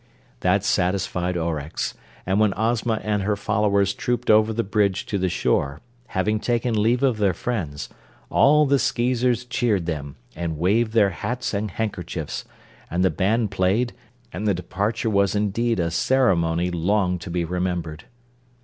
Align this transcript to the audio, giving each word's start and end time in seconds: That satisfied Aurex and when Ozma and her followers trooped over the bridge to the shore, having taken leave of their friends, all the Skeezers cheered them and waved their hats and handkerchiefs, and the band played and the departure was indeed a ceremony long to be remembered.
That 0.39 0.63
satisfied 0.65 1.35
Aurex 1.37 1.93
and 2.25 2.39
when 2.39 2.55
Ozma 2.57 2.99
and 3.03 3.21
her 3.21 3.35
followers 3.35 3.93
trooped 3.93 4.31
over 4.31 4.51
the 4.51 4.63
bridge 4.63 5.05
to 5.05 5.19
the 5.19 5.29
shore, 5.29 5.79
having 6.07 6.39
taken 6.39 6.73
leave 6.75 7.03
of 7.03 7.19
their 7.19 7.35
friends, 7.35 7.87
all 8.31 8.65
the 8.65 8.79
Skeezers 8.79 9.45
cheered 9.45 9.85
them 9.85 10.15
and 10.35 10.57
waved 10.57 10.93
their 10.93 11.11
hats 11.11 11.53
and 11.53 11.69
handkerchiefs, 11.69 12.45
and 12.89 13.05
the 13.05 13.11
band 13.11 13.51
played 13.51 13.93
and 14.33 14.47
the 14.47 14.55
departure 14.55 15.07
was 15.11 15.35
indeed 15.35 15.79
a 15.79 15.91
ceremony 15.91 16.71
long 16.71 17.19
to 17.19 17.29
be 17.29 17.45
remembered. 17.45 18.05